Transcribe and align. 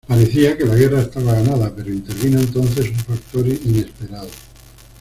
Parecía 0.07 0.57
que 0.57 0.65
la 0.65 0.73
guerra 0.73 1.01
estaba 1.01 1.33
ganada, 1.33 1.71
pero 1.75 1.93
intervino 1.93 2.39
entonces 2.39 2.87
un 2.89 2.95
factor 2.95 3.47
inesperado. 3.47 4.29